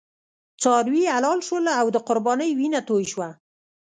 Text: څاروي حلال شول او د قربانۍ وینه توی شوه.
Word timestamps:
څاروي 0.61 1.03
حلال 1.15 1.39
شول 1.47 1.65
او 1.79 1.85
د 1.95 1.97
قربانۍ 2.07 2.49
وینه 2.57 2.79
توی 2.87 3.03
شوه. 3.11 3.29